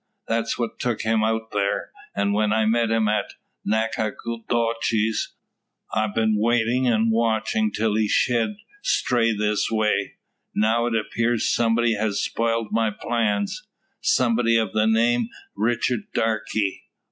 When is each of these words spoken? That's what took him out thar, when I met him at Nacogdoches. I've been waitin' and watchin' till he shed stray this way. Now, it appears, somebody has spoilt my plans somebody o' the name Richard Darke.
That's 0.27 0.57
what 0.57 0.79
took 0.79 1.03
him 1.03 1.23
out 1.23 1.51
thar, 1.51 1.91
when 2.15 2.51
I 2.51 2.65
met 2.65 2.89
him 2.89 3.07
at 3.07 3.33
Nacogdoches. 3.63 5.35
I've 5.93 6.15
been 6.15 6.37
waitin' 6.39 6.87
and 6.87 7.11
watchin' 7.11 7.69
till 7.71 7.93
he 7.93 8.07
shed 8.07 8.55
stray 8.81 9.31
this 9.31 9.69
way. 9.69 10.13
Now, 10.55 10.87
it 10.87 10.95
appears, 10.95 11.47
somebody 11.53 11.93
has 11.93 12.19
spoilt 12.23 12.69
my 12.71 12.89
plans 12.89 13.61
somebody 14.01 14.57
o' 14.57 14.71
the 14.73 14.87
name 14.87 15.29
Richard 15.55 16.07
Darke. 16.15 16.47